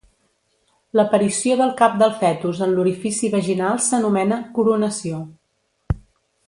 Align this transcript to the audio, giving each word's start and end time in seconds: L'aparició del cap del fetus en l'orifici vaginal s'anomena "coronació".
L'aparició 0.99 1.57
del 1.59 1.73
cap 1.83 1.99
del 2.03 2.15
fetus 2.23 2.63
en 2.67 2.73
l'orifici 2.79 3.31
vaginal 3.37 3.81
s'anomena 3.89 4.43
"coronació". 4.57 5.25